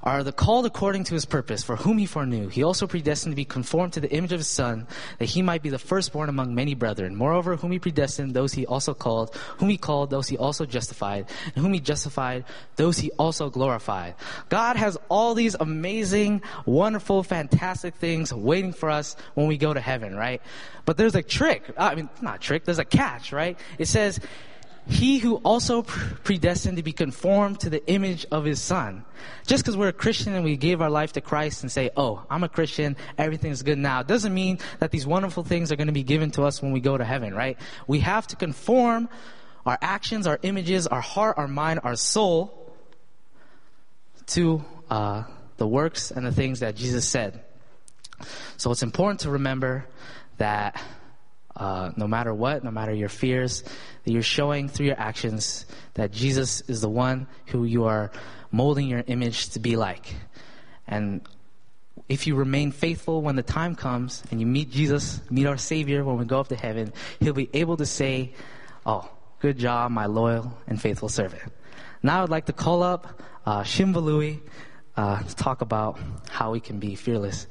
are 0.06 0.24
the 0.24 0.32
called 0.32 0.68
according 0.68 1.04
to 1.06 1.16
his 1.16 1.26
purpose, 1.26 1.64
for 1.64 1.76
whom 1.76 1.98
he 1.98 2.06
foreknew. 2.06 2.48
He 2.48 2.62
also 2.62 2.86
predestined 2.86 3.32
to 3.32 3.36
be 3.36 3.44
conformed 3.44 3.94
to 3.94 4.00
the 4.00 4.12
image 4.12 4.32
of 4.32 4.40
his 4.40 4.48
son, 4.48 4.88
that 5.18 5.26
he 5.26 5.42
might 5.42 5.64
be 5.64 5.70
the 5.70 5.80
firstborn 5.80 6.30
among 6.30 6.54
many 6.54 6.76
brethren. 6.76 7.16
Moreover, 7.16 7.56
whom 7.56 7.72
he 7.72 7.80
predestined, 7.80 8.34
those 8.36 8.54
he 8.54 8.68
also 8.68 8.94
called. 8.94 9.36
Whom 9.58 9.70
he 9.70 9.78
called, 9.78 10.12
those 10.12 10.28
he 10.28 10.38
also 10.38 10.66
justified. 10.66 11.28
And 11.56 11.64
whom 11.64 11.74
he 11.74 11.80
justified, 11.80 12.46
those 12.76 13.00
he 13.00 13.12
also 13.18 13.50
glorified. 13.50 14.14
God 14.50 14.76
has 14.76 14.96
all 15.10 15.34
these 15.34 15.56
amazing, 15.56 16.44
wonderful, 16.68 17.24
fantastic 17.24 17.96
things 17.96 18.32
waiting 18.32 18.74
for 18.74 18.92
us 18.92 19.16
when 19.34 19.48
we 19.48 19.58
go 19.58 19.74
to 19.74 19.82
heaven, 19.82 20.16
right? 20.16 20.42
But 20.86 20.98
there's 20.98 21.16
a 21.16 21.24
trick. 21.24 21.64
I 21.78 21.96
mean, 21.96 22.10
not 22.22 22.36
a 22.36 22.40
trick, 22.40 22.66
there's 22.66 22.80
a 22.80 22.86
catch, 22.86 23.32
right? 23.32 23.58
It 23.80 23.88
says, 23.88 24.20
he 24.88 25.18
who 25.18 25.38
also 25.38 25.82
predestined 25.82 26.78
to 26.78 26.84
be 26.84 26.92
conformed 26.92 27.60
to 27.62 27.70
the 27.70 27.86
image 27.88 28.26
of 28.32 28.46
his 28.46 28.62
son. 28.62 29.04
Just 29.48 29.64
because 29.64 29.76
we're 29.76 29.88
a 29.88 29.94
Christian 29.94 30.34
and 30.34 30.44
we 30.44 30.58
gave 30.58 30.82
our 30.82 30.90
life 30.90 31.14
to 31.14 31.22
Christ 31.22 31.64
and 31.64 31.72
say, 31.72 31.90
oh, 31.98 32.24
I'm 32.30 32.44
a 32.44 32.50
Christian, 32.50 32.96
everything 33.18 33.52
is 33.52 33.64
good 33.64 33.80
now, 33.80 34.04
doesn't 34.04 34.34
mean 34.34 34.60
that 34.80 34.92
these 34.92 35.08
wonderful 35.08 35.44
things 35.44 35.72
are 35.72 35.76
going 35.76 35.88
to 35.88 35.94
be 35.94 36.04
given 36.04 36.32
to 36.32 36.44
us 36.44 36.62
when 36.62 36.72
we 36.72 36.80
go 36.80 36.98
to 36.98 37.04
heaven, 37.04 37.34
right? 37.34 37.58
We 37.88 38.00
have 38.02 38.28
to 38.28 38.36
conform 38.36 39.10
our 39.66 39.78
actions, 39.82 40.28
our 40.28 40.40
images, 40.44 40.86
our 40.86 41.02
heart, 41.02 41.38
our 41.38 41.48
mind, 41.48 41.80
our 41.84 41.96
soul 41.96 42.74
to 44.28 44.64
uh, 44.90 45.24
the 45.58 45.68
works 45.68 46.12
and 46.12 46.26
the 46.26 46.32
things 46.32 46.60
that 46.60 46.76
Jesus 46.76 47.08
said. 47.08 47.42
So 48.58 48.72
it's 48.72 48.84
important 48.84 49.22
to 49.22 49.32
remember 49.32 49.86
that 50.38 50.82
uh, 51.56 51.92
no 51.96 52.08
matter 52.08 52.34
what, 52.34 52.64
no 52.64 52.72
matter 52.72 52.94
your 52.94 53.10
fears, 53.10 53.64
that 54.04 54.12
you're 54.12 54.22
showing 54.22 54.68
through 54.68 54.88
your 54.88 55.00
actions 55.00 55.66
that 55.94 56.12
Jesus 56.12 56.62
is 56.62 56.82
the 56.82 56.90
one 56.90 57.28
who 57.48 57.64
you 57.64 57.86
are 57.86 58.12
molding 58.52 58.88
your 58.88 59.04
image 59.08 59.50
to 59.50 59.60
be 59.60 59.76
like. 59.76 60.14
And 60.88 61.22
if 62.08 62.28
you 62.28 62.36
remain 62.36 62.72
faithful 62.72 63.22
when 63.22 63.36
the 63.36 63.44
time 63.44 63.76
comes 63.76 64.24
and 64.32 64.40
you 64.40 64.46
meet 64.46 64.70
Jesus, 64.70 65.22
meet 65.30 65.48
our 65.48 65.58
Savior 65.58 66.04
when 66.04 66.18
we 66.18 66.26
go 66.26 66.40
up 66.40 66.50
to 66.50 66.56
heaven, 66.56 66.94
He'll 67.20 67.34
be 67.34 67.50
able 67.54 67.78
to 67.78 67.86
say, 67.86 68.34
Oh, 68.86 69.10
good 69.40 69.58
job, 69.58 69.92
my 69.92 70.06
loyal 70.06 70.56
and 70.68 70.80
faithful 70.80 71.10
servant. 71.10 71.42
Now 72.04 72.22
I'd 72.22 72.30
like 72.30 72.46
to 72.46 72.54
call 72.54 72.84
up 72.84 73.22
uh, 73.46 73.62
Shimbalui 73.62 74.42
uh, 74.96 75.24
to 75.24 75.36
talk 75.36 75.62
about 75.62 76.00
how 76.30 76.52
we 76.52 76.60
can 76.60 76.80
be 76.80 76.96
fearless 76.96 77.48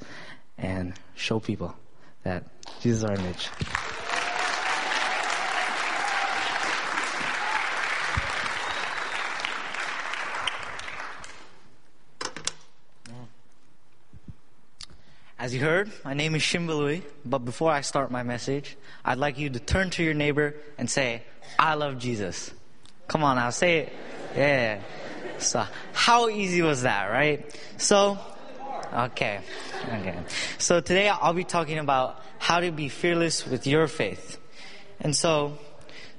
and 0.56 0.94
show 1.14 1.40
people 1.40 1.74
that 2.22 2.44
Jesus 2.80 2.98
is 2.98 3.04
our 3.04 3.14
image. 3.14 3.48
As 15.44 15.54
you 15.54 15.60
heard, 15.60 15.92
my 16.06 16.14
name 16.14 16.34
is 16.34 16.40
Shimbalui, 16.40 17.02
but 17.22 17.40
before 17.40 17.70
I 17.70 17.82
start 17.82 18.10
my 18.10 18.22
message, 18.22 18.78
I'd 19.04 19.18
like 19.18 19.36
you 19.38 19.50
to 19.50 19.60
turn 19.60 19.90
to 19.90 20.02
your 20.02 20.14
neighbor 20.14 20.54
and 20.78 20.88
say, 20.88 21.22
I 21.58 21.74
love 21.74 21.98
Jesus. 21.98 22.50
Come 23.08 23.22
on 23.22 23.36
now, 23.36 23.50
say 23.50 23.80
it. 23.80 23.92
Yeah. 24.34 24.80
So, 25.36 25.66
how 25.92 26.30
easy 26.30 26.62
was 26.62 26.80
that, 26.84 27.08
right? 27.08 27.44
So, 27.76 28.16
okay. 28.90 29.40
Okay. 29.86 30.16
So 30.56 30.80
today 30.80 31.10
I'll 31.10 31.34
be 31.34 31.44
talking 31.44 31.76
about 31.76 32.22
how 32.38 32.60
to 32.60 32.72
be 32.72 32.88
fearless 32.88 33.46
with 33.46 33.66
your 33.66 33.86
faith. 33.86 34.38
And 34.98 35.14
so, 35.14 35.58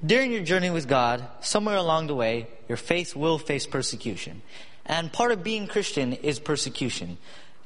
during 0.06 0.34
your 0.34 0.44
journey 0.44 0.70
with 0.70 0.88
God, 0.88 1.26
somewhere 1.42 1.78
along 1.78 2.06
the 2.06 2.16
way, 2.16 2.46
your 2.70 2.78
faith 2.78 3.16
will 3.16 3.40
face 3.40 3.66
persecution. 3.66 4.44
And 4.86 5.12
part 5.12 5.32
of 5.32 5.44
being 5.44 5.66
Christian 5.66 6.14
is 6.14 6.38
persecution. 6.38 7.18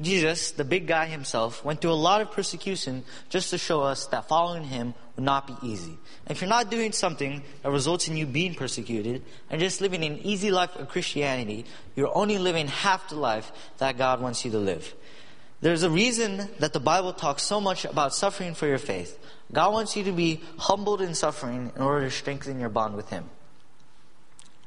Jesus, 0.01 0.51
the 0.51 0.63
big 0.63 0.87
guy 0.87 1.07
himself, 1.07 1.63
went 1.65 1.81
through 1.81 1.91
a 1.91 1.93
lot 1.93 2.21
of 2.21 2.31
persecution 2.31 3.03
just 3.29 3.49
to 3.49 3.57
show 3.57 3.81
us 3.81 4.05
that 4.07 4.29
following 4.29 4.63
him 4.63 4.93
would 5.15 5.25
not 5.25 5.45
be 5.45 5.55
easy. 5.61 5.97
And 6.25 6.31
if 6.35 6.41
you're 6.41 6.49
not 6.49 6.71
doing 6.71 6.93
something 6.93 7.43
that 7.63 7.71
results 7.71 8.07
in 8.07 8.15
you 8.15 8.25
being 8.25 8.55
persecuted 8.55 9.23
and 9.49 9.59
just 9.59 9.81
living 9.81 10.05
an 10.05 10.19
easy 10.19 10.51
life 10.51 10.73
of 10.77 10.87
Christianity, 10.87 11.65
you're 11.95 12.15
only 12.15 12.37
living 12.37 12.67
half 12.67 13.09
the 13.09 13.15
life 13.15 13.51
that 13.79 13.97
God 13.97 14.21
wants 14.21 14.45
you 14.45 14.51
to 14.51 14.57
live. 14.59 14.95
There's 15.61 15.83
a 15.83 15.89
reason 15.89 16.47
that 16.59 16.71
the 16.71 16.79
Bible 16.79 17.11
talks 17.11 17.43
so 17.43 17.59
much 17.59 17.83
about 17.83 18.15
suffering 18.15 18.53
for 18.53 18.67
your 18.67 18.77
faith. 18.77 19.19
God 19.51 19.73
wants 19.73 19.97
you 19.97 20.05
to 20.05 20.13
be 20.13 20.41
humbled 20.57 21.01
in 21.01 21.13
suffering 21.13 21.73
in 21.75 21.81
order 21.81 22.05
to 22.05 22.11
strengthen 22.11 22.59
your 22.59 22.69
bond 22.69 22.95
with 22.95 23.09
Him. 23.09 23.29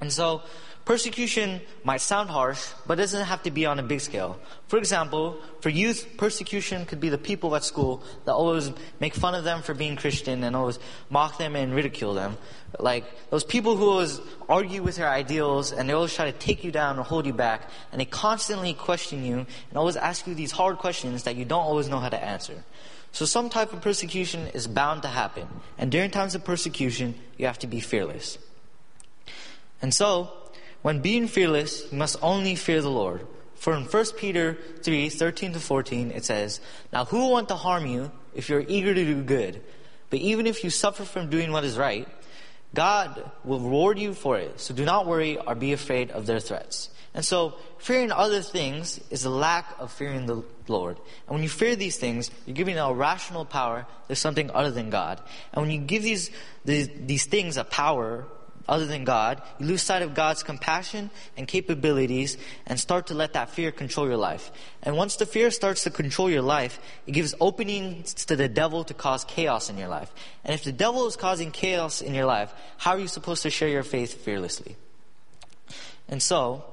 And 0.00 0.12
so, 0.12 0.42
Persecution 0.84 1.60
might 1.84 2.00
sound 2.00 2.28
harsh, 2.28 2.70
but 2.88 2.98
it 2.98 3.02
doesn't 3.02 3.26
have 3.26 3.44
to 3.44 3.52
be 3.52 3.66
on 3.66 3.78
a 3.78 3.84
big 3.84 4.00
scale. 4.00 4.40
For 4.66 4.78
example, 4.78 5.38
for 5.60 5.68
youth, 5.68 6.16
persecution 6.16 6.86
could 6.86 6.98
be 6.98 7.08
the 7.08 7.18
people 7.18 7.54
at 7.54 7.62
school 7.62 8.02
that 8.24 8.32
always 8.32 8.72
make 8.98 9.14
fun 9.14 9.36
of 9.36 9.44
them 9.44 9.62
for 9.62 9.74
being 9.74 9.94
Christian 9.94 10.42
and 10.42 10.56
always 10.56 10.80
mock 11.08 11.38
them 11.38 11.54
and 11.54 11.72
ridicule 11.72 12.14
them. 12.14 12.36
Like 12.80 13.04
those 13.30 13.44
people 13.44 13.76
who 13.76 13.88
always 13.88 14.20
argue 14.48 14.82
with 14.82 14.96
their 14.96 15.08
ideals 15.08 15.70
and 15.70 15.88
they 15.88 15.92
always 15.92 16.14
try 16.14 16.24
to 16.24 16.36
take 16.36 16.64
you 16.64 16.72
down 16.72 16.98
or 16.98 17.04
hold 17.04 17.26
you 17.26 17.32
back 17.32 17.70
and 17.92 18.00
they 18.00 18.04
constantly 18.04 18.74
question 18.74 19.24
you 19.24 19.46
and 19.68 19.76
always 19.76 19.96
ask 19.96 20.26
you 20.26 20.34
these 20.34 20.50
hard 20.50 20.78
questions 20.78 21.22
that 21.24 21.36
you 21.36 21.44
don't 21.44 21.62
always 21.62 21.88
know 21.88 22.00
how 22.00 22.08
to 22.08 22.22
answer. 22.22 22.64
So 23.12 23.24
some 23.24 23.50
type 23.50 23.72
of 23.72 23.82
persecution 23.82 24.48
is 24.48 24.66
bound 24.66 25.02
to 25.02 25.08
happen. 25.08 25.46
And 25.78 25.92
during 25.92 26.10
times 26.10 26.34
of 26.34 26.44
persecution, 26.44 27.14
you 27.36 27.46
have 27.46 27.58
to 27.60 27.68
be 27.68 27.78
fearless. 27.78 28.38
And 29.82 29.92
so, 29.92 30.32
when 30.82 31.00
being 31.00 31.28
fearless, 31.28 31.90
you 31.90 31.98
must 31.98 32.16
only 32.22 32.54
fear 32.54 32.82
the 32.82 32.90
Lord. 32.90 33.26
For 33.54 33.74
in 33.74 33.84
1 33.84 34.04
Peter 34.16 34.58
3, 34.82 35.08
13 35.08 35.52
to 35.52 35.60
14, 35.60 36.10
it 36.10 36.24
says, 36.24 36.60
Now 36.92 37.04
who 37.04 37.18
will 37.18 37.30
want 37.30 37.48
to 37.48 37.54
harm 37.54 37.86
you 37.86 38.10
if 38.34 38.48
you're 38.48 38.64
eager 38.66 38.92
to 38.92 39.04
do 39.04 39.22
good? 39.22 39.62
But 40.10 40.18
even 40.18 40.46
if 40.46 40.64
you 40.64 40.70
suffer 40.70 41.04
from 41.04 41.30
doing 41.30 41.52
what 41.52 41.64
is 41.64 41.78
right, 41.78 42.08
God 42.74 43.30
will 43.44 43.60
reward 43.60 43.98
you 43.98 44.14
for 44.14 44.38
it. 44.38 44.60
So 44.60 44.74
do 44.74 44.84
not 44.84 45.06
worry 45.06 45.38
or 45.38 45.54
be 45.54 45.72
afraid 45.72 46.10
of 46.10 46.26
their 46.26 46.40
threats. 46.40 46.90
And 47.14 47.24
so, 47.24 47.54
fearing 47.78 48.10
other 48.10 48.40
things 48.40 48.98
is 49.10 49.26
a 49.26 49.30
lack 49.30 49.76
of 49.78 49.92
fearing 49.92 50.24
the 50.24 50.42
Lord. 50.66 50.96
And 51.26 51.34
when 51.34 51.42
you 51.42 51.48
fear 51.48 51.76
these 51.76 51.98
things, 51.98 52.30
you're 52.46 52.56
giving 52.56 52.78
a 52.78 52.92
rational 52.92 53.44
power 53.44 53.86
to 54.08 54.16
something 54.16 54.50
other 54.50 54.70
than 54.70 54.88
God. 54.88 55.20
And 55.52 55.62
when 55.62 55.70
you 55.70 55.78
give 55.78 56.02
these, 56.02 56.30
these, 56.64 56.88
these 56.94 57.26
things 57.26 57.58
a 57.58 57.64
power 57.64 58.26
other 58.68 58.86
than 58.86 59.04
God, 59.04 59.42
you 59.58 59.66
lose 59.66 59.82
sight 59.82 60.02
of 60.02 60.14
God's 60.14 60.42
compassion 60.42 61.10
and 61.36 61.48
capabilities 61.48 62.36
and 62.66 62.78
start 62.78 63.08
to 63.08 63.14
let 63.14 63.32
that 63.32 63.50
fear 63.50 63.72
control 63.72 64.06
your 64.06 64.16
life. 64.16 64.50
And 64.82 64.96
once 64.96 65.16
the 65.16 65.26
fear 65.26 65.50
starts 65.50 65.84
to 65.84 65.90
control 65.90 66.30
your 66.30 66.42
life, 66.42 66.78
it 67.06 67.12
gives 67.12 67.34
openings 67.40 68.14
to 68.14 68.36
the 68.36 68.48
devil 68.48 68.84
to 68.84 68.94
cause 68.94 69.24
chaos 69.24 69.70
in 69.70 69.78
your 69.78 69.88
life. 69.88 70.12
And 70.44 70.54
if 70.54 70.64
the 70.64 70.72
devil 70.72 71.06
is 71.06 71.16
causing 71.16 71.50
chaos 71.50 72.00
in 72.00 72.14
your 72.14 72.26
life, 72.26 72.52
how 72.78 72.92
are 72.92 73.00
you 73.00 73.08
supposed 73.08 73.42
to 73.42 73.50
share 73.50 73.68
your 73.68 73.82
faith 73.82 74.14
fearlessly? 74.24 74.76
And 76.08 76.22
so, 76.22 76.64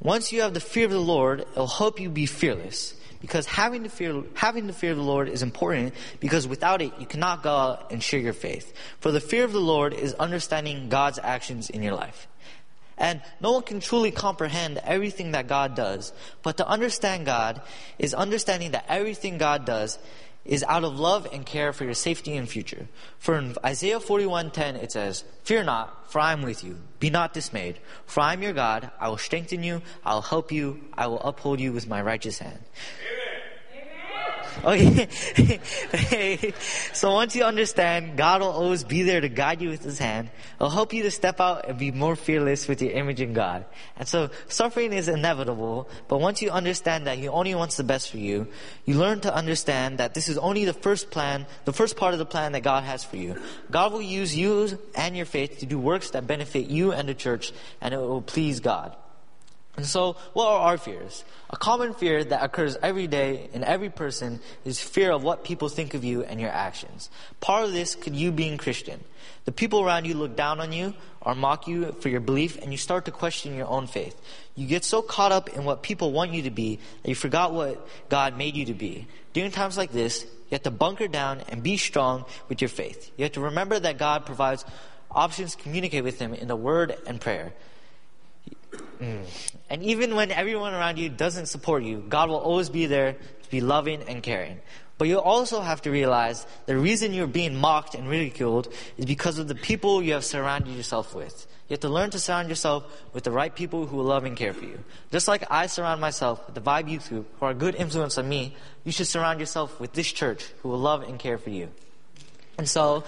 once 0.00 0.32
you 0.32 0.42
have 0.42 0.54
the 0.54 0.60
fear 0.60 0.86
of 0.86 0.90
the 0.90 1.00
Lord, 1.00 1.40
it'll 1.40 1.66
help 1.66 2.00
you 2.00 2.10
be 2.10 2.26
fearless. 2.26 2.94
Because 3.22 3.46
having 3.46 3.84
the 3.84 3.88
fear, 3.88 4.22
having 4.34 4.66
the 4.66 4.72
fear 4.72 4.90
of 4.90 4.98
the 4.98 5.02
Lord 5.02 5.28
is 5.28 5.42
important 5.42 5.94
because 6.20 6.46
without 6.46 6.82
it, 6.82 6.92
you 6.98 7.06
cannot 7.06 7.42
go 7.42 7.50
out 7.50 7.92
and 7.92 8.02
share 8.02 8.20
your 8.20 8.32
faith. 8.32 8.74
For 8.98 9.10
the 9.12 9.20
fear 9.20 9.44
of 9.44 9.52
the 9.52 9.60
Lord 9.60 9.94
is 9.94 10.12
understanding 10.14 10.90
God's 10.90 11.20
actions 11.22 11.70
in 11.70 11.82
your 11.82 11.94
life. 11.94 12.26
And 12.98 13.22
no 13.40 13.52
one 13.52 13.62
can 13.62 13.80
truly 13.80 14.10
comprehend 14.10 14.78
everything 14.78 15.32
that 15.32 15.48
God 15.48 15.74
does, 15.74 16.12
but 16.42 16.58
to 16.58 16.68
understand 16.68 17.24
God 17.24 17.62
is 17.98 18.12
understanding 18.12 18.72
that 18.72 18.84
everything 18.88 19.38
God 19.38 19.64
does 19.64 19.98
is 20.44 20.64
out 20.68 20.84
of 20.84 20.98
love 20.98 21.26
and 21.32 21.46
care 21.46 21.72
for 21.72 21.84
your 21.84 21.94
safety 21.94 22.36
and 22.36 22.48
future. 22.48 22.88
For 23.18 23.38
in 23.38 23.54
Isaiah 23.64 24.00
41:10 24.00 24.76
it 24.76 24.92
says, 24.92 25.24
"Fear 25.44 25.64
not, 25.64 26.10
for 26.10 26.20
I 26.20 26.32
am 26.32 26.42
with 26.42 26.64
you. 26.64 26.78
Be 26.98 27.10
not 27.10 27.32
dismayed, 27.32 27.78
for 28.06 28.20
I 28.20 28.32
am 28.32 28.42
your 28.42 28.52
God. 28.52 28.90
I 28.98 29.08
will 29.08 29.18
strengthen 29.18 29.62
you, 29.62 29.82
I 30.04 30.14
will 30.14 30.22
help 30.22 30.50
you, 30.50 30.82
I 30.94 31.06
will 31.06 31.20
uphold 31.20 31.60
you 31.60 31.72
with 31.72 31.86
my 31.86 32.02
righteous 32.02 32.38
hand." 32.38 32.64
Oh, 34.64 34.72
okay. 35.94 36.52
so 36.92 37.12
once 37.12 37.34
you 37.34 37.44
understand, 37.44 38.16
God 38.16 38.40
will 38.40 38.50
always 38.50 38.84
be 38.84 39.02
there 39.02 39.20
to 39.20 39.28
guide 39.28 39.60
you 39.60 39.70
with 39.70 39.82
His 39.82 39.98
hand. 39.98 40.30
He'll 40.58 40.70
help 40.70 40.92
you 40.92 41.02
to 41.04 41.10
step 41.10 41.40
out 41.40 41.68
and 41.68 41.78
be 41.78 41.90
more 41.90 42.16
fearless 42.16 42.68
with 42.68 42.82
your 42.82 42.92
image 42.92 43.20
in 43.20 43.32
God. 43.32 43.64
And 43.96 44.06
so 44.06 44.30
suffering 44.48 44.92
is 44.92 45.08
inevitable, 45.08 45.88
but 46.08 46.18
once 46.18 46.42
you 46.42 46.50
understand 46.50 47.06
that 47.06 47.18
He 47.18 47.28
only 47.28 47.54
wants 47.54 47.76
the 47.76 47.84
best 47.84 48.10
for 48.10 48.18
you, 48.18 48.48
you 48.84 48.94
learn 48.94 49.20
to 49.20 49.34
understand 49.34 49.98
that 49.98 50.14
this 50.14 50.28
is 50.28 50.38
only 50.38 50.64
the 50.64 50.74
first 50.74 51.10
plan, 51.10 51.46
the 51.64 51.72
first 51.72 51.96
part 51.96 52.12
of 52.12 52.18
the 52.18 52.26
plan 52.26 52.52
that 52.52 52.62
God 52.62 52.84
has 52.84 53.04
for 53.04 53.16
you. 53.16 53.40
God 53.70 53.92
will 53.92 54.02
use 54.02 54.36
you 54.36 54.78
and 54.94 55.16
your 55.16 55.26
faith 55.26 55.58
to 55.58 55.66
do 55.66 55.78
works 55.78 56.10
that 56.10 56.26
benefit 56.26 56.66
you 56.66 56.92
and 56.92 57.08
the 57.08 57.14
church, 57.14 57.52
and 57.80 57.94
it 57.94 57.98
will 57.98 58.22
please 58.22 58.60
God. 58.60 58.96
And 59.76 59.86
so, 59.86 60.16
what 60.34 60.48
are 60.48 60.60
our 60.60 60.76
fears? 60.76 61.24
A 61.48 61.56
common 61.56 61.94
fear 61.94 62.22
that 62.22 62.42
occurs 62.42 62.76
every 62.82 63.06
day 63.06 63.48
in 63.54 63.64
every 63.64 63.88
person 63.88 64.40
is 64.66 64.80
fear 64.80 65.10
of 65.12 65.22
what 65.22 65.44
people 65.44 65.70
think 65.70 65.94
of 65.94 66.04
you 66.04 66.22
and 66.24 66.38
your 66.38 66.50
actions. 66.50 67.08
Part 67.40 67.64
of 67.64 67.72
this 67.72 67.94
could 67.94 68.14
you 68.14 68.32
being 68.32 68.58
Christian. 68.58 69.02
The 69.46 69.52
people 69.52 69.82
around 69.82 70.04
you 70.04 70.14
look 70.14 70.36
down 70.36 70.60
on 70.60 70.72
you 70.72 70.92
or 71.22 71.34
mock 71.34 71.66
you 71.66 71.92
for 72.00 72.10
your 72.10 72.20
belief 72.20 72.60
and 72.60 72.70
you 72.70 72.76
start 72.76 73.06
to 73.06 73.10
question 73.10 73.56
your 73.56 73.66
own 73.66 73.86
faith. 73.86 74.20
You 74.54 74.66
get 74.66 74.84
so 74.84 75.00
caught 75.00 75.32
up 75.32 75.48
in 75.48 75.64
what 75.64 75.82
people 75.82 76.12
want 76.12 76.32
you 76.32 76.42
to 76.42 76.50
be 76.50 76.78
that 77.02 77.08
you 77.08 77.14
forgot 77.14 77.54
what 77.54 77.88
God 78.10 78.36
made 78.36 78.56
you 78.56 78.66
to 78.66 78.74
be. 78.74 79.06
During 79.32 79.50
times 79.50 79.78
like 79.78 79.90
this, 79.90 80.24
you 80.24 80.56
have 80.56 80.64
to 80.64 80.70
bunker 80.70 81.08
down 81.08 81.40
and 81.48 81.62
be 81.62 81.78
strong 81.78 82.26
with 82.50 82.60
your 82.60 82.68
faith. 82.68 83.10
You 83.16 83.24
have 83.24 83.32
to 83.32 83.40
remember 83.40 83.80
that 83.80 83.96
God 83.96 84.26
provides 84.26 84.66
options 85.10 85.56
to 85.56 85.62
communicate 85.62 86.04
with 86.04 86.18
Him 86.18 86.34
in 86.34 86.46
the 86.46 86.56
Word 86.56 86.94
and 87.06 87.20
prayer. 87.20 87.54
And 89.00 89.82
even 89.82 90.14
when 90.14 90.30
everyone 90.30 90.74
around 90.74 90.98
you 90.98 91.08
doesn't 91.08 91.46
support 91.46 91.82
you, 91.82 92.04
God 92.08 92.28
will 92.28 92.36
always 92.36 92.68
be 92.68 92.86
there 92.86 93.14
to 93.14 93.50
be 93.50 93.60
loving 93.60 94.02
and 94.02 94.22
caring. 94.22 94.60
But 94.98 95.08
you 95.08 95.18
also 95.18 95.60
have 95.60 95.82
to 95.82 95.90
realize 95.90 96.46
the 96.66 96.76
reason 96.76 97.12
you're 97.12 97.26
being 97.26 97.56
mocked 97.56 97.94
and 97.94 98.08
ridiculed 98.08 98.72
is 98.96 99.04
because 99.04 99.38
of 99.38 99.48
the 99.48 99.54
people 99.54 100.02
you 100.02 100.12
have 100.12 100.24
surrounded 100.24 100.76
yourself 100.76 101.14
with. 101.14 101.46
You 101.68 101.74
have 101.74 101.80
to 101.80 101.88
learn 101.88 102.10
to 102.10 102.18
surround 102.18 102.48
yourself 102.48 102.84
with 103.12 103.24
the 103.24 103.30
right 103.30 103.52
people 103.52 103.86
who 103.86 103.96
will 103.96 104.04
love 104.04 104.24
and 104.24 104.36
care 104.36 104.52
for 104.52 104.64
you. 104.64 104.78
Just 105.10 105.26
like 105.26 105.42
I 105.50 105.66
surround 105.66 106.00
myself 106.00 106.44
with 106.46 106.54
the 106.54 106.60
Vibe 106.60 106.88
Youth 106.88 107.08
Group, 107.08 107.26
who 107.40 107.46
are 107.46 107.52
a 107.52 107.54
good 107.54 107.74
influence 107.74 108.18
on 108.18 108.28
me, 108.28 108.54
you 108.84 108.92
should 108.92 109.06
surround 109.06 109.40
yourself 109.40 109.80
with 109.80 109.92
this 109.94 110.12
church 110.12 110.44
who 110.62 110.68
will 110.68 110.78
love 110.78 111.02
and 111.02 111.18
care 111.18 111.38
for 111.38 111.50
you. 111.50 111.70
And 112.58 112.68
so, 112.68 113.04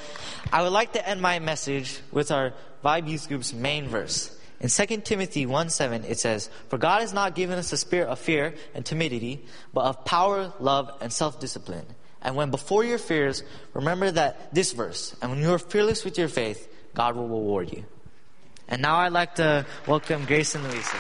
I 0.50 0.62
would 0.62 0.72
like 0.72 0.94
to 0.94 1.08
end 1.08 1.20
my 1.20 1.38
message 1.38 2.00
with 2.10 2.32
our 2.32 2.54
Vibe 2.82 3.08
Youth 3.08 3.28
Group's 3.28 3.52
main 3.52 3.86
verse. 3.86 4.36
In 4.64 4.70
2 4.70 5.02
Timothy 5.02 5.44
1 5.44 5.68
7, 5.68 6.04
it 6.04 6.18
says, 6.18 6.48
For 6.70 6.78
God 6.78 7.02
has 7.02 7.12
not 7.12 7.34
given 7.34 7.58
us 7.58 7.70
a 7.74 7.76
spirit 7.76 8.08
of 8.08 8.18
fear 8.18 8.54
and 8.74 8.82
timidity, 8.82 9.44
but 9.74 9.84
of 9.84 10.06
power, 10.06 10.54
love, 10.58 10.90
and 11.02 11.12
self 11.12 11.38
discipline. 11.38 11.84
And 12.22 12.34
when 12.34 12.50
before 12.50 12.82
your 12.82 12.96
fears, 12.96 13.42
remember 13.74 14.10
that 14.10 14.54
this 14.54 14.72
verse, 14.72 15.14
and 15.20 15.30
when 15.30 15.40
you 15.42 15.52
are 15.52 15.58
fearless 15.58 16.02
with 16.02 16.16
your 16.16 16.28
faith, 16.28 16.66
God 16.94 17.14
will 17.14 17.28
reward 17.28 17.74
you. 17.74 17.84
And 18.66 18.80
now 18.80 18.96
I'd 18.96 19.12
like 19.12 19.34
to 19.34 19.66
welcome 19.86 20.24
Grace 20.24 20.54
and 20.54 20.64
Louisa. 20.64 20.96